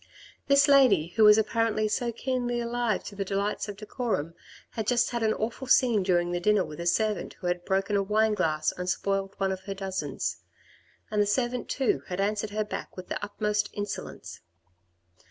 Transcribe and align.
This 0.47 0.67
lady, 0.67 1.09
who 1.09 1.23
was 1.23 1.37
apparently 1.37 1.87
so 1.87 2.11
keenly 2.11 2.59
alive 2.59 3.03
to 3.03 3.15
the 3.15 3.23
delights 3.23 3.67
of 3.69 3.77
decorum, 3.77 4.33
had 4.71 4.87
just 4.87 5.11
had 5.11 5.21
an 5.21 5.35
awful 5.35 5.67
scene 5.67 6.01
during 6.01 6.31
the 6.31 6.39
dinner 6.39 6.65
with 6.65 6.79
a 6.79 6.87
servant 6.87 7.35
who 7.35 7.45
had 7.45 7.63
broken 7.65 7.95
a 7.95 8.01
wine 8.01 8.33
glass 8.33 8.71
and 8.71 8.89
spoilt 8.89 9.35
one 9.37 9.51
of 9.51 9.59
her 9.65 9.75
dozens; 9.75 10.37
and 11.11 11.21
the 11.21 11.27
servant 11.27 11.69
too 11.69 12.01
had 12.07 12.19
answered 12.19 12.49
her 12.49 12.63
back 12.65 12.97
with 12.97 13.09
the 13.09 13.23
utmost 13.23 13.69
insolence. 13.73 14.41